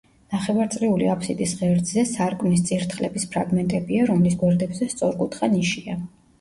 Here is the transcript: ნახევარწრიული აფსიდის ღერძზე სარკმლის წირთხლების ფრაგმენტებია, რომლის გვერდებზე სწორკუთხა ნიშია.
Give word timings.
ნახევარწრიული 0.35 1.09
აფსიდის 1.15 1.53
ღერძზე 1.59 2.07
სარკმლის 2.13 2.65
წირთხლების 2.71 3.27
ფრაგმენტებია, 3.37 4.11
რომლის 4.11 4.41
გვერდებზე 4.43 4.93
სწორკუთხა 4.97 5.55
ნიშია. 5.57 6.05